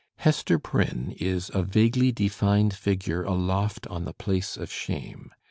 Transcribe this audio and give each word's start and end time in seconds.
Hester 0.17 0.57
Prynne 0.57 1.11
is 1.19 1.51
a 1.53 1.61
"vaguely 1.61 2.11
defined 2.11 2.73
figure 2.73 3.21
aloft 3.21 3.85
on 3.85 4.03
the 4.03 4.13
place 4.13 4.57
of 4.57 4.71
shame." 4.73 5.29